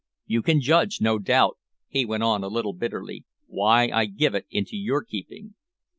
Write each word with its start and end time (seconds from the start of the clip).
You 0.25 0.41
can 0.41 0.61
judge, 0.61 0.99
no 0.99 1.19
doubt," 1.19 1.59
he 1.87 2.05
went 2.05 2.23
on 2.23 2.43
a 2.43 2.47
little 2.47 2.73
bitterly, 2.73 3.23
"why 3.45 3.89
I 3.89 4.05
give 4.07 4.33
it 4.33 4.47
into 4.49 4.75
your 4.75 5.03
keeping. 5.03 5.53